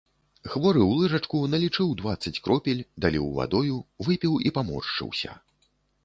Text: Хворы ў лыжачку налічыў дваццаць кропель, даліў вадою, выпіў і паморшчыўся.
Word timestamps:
Хворы 0.51 0.79
ў 0.85 0.91
лыжачку 0.99 1.41
налічыў 1.53 1.91
дваццаць 1.99 2.33
кропель, 2.47 2.81
даліў 3.05 3.27
вадою, 3.35 3.77
выпіў 4.07 4.33
і 4.51 4.53
паморшчыўся. 4.55 5.37